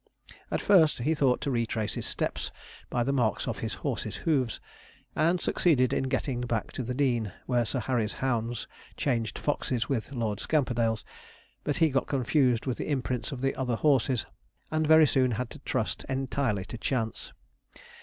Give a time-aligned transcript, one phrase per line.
[0.49, 2.49] At first, he thought to retrace his steps
[2.89, 4.59] by the marks of his horse's hoofs,
[5.15, 8.67] and succeeded in getting back to the dean, where Sir Harry's hounds
[8.97, 11.05] changed foxes with Lord Scamperdale's;
[11.63, 14.25] but he got confused with the imprints of the other horses,
[14.71, 17.31] and very soon had to trust entirely to chance.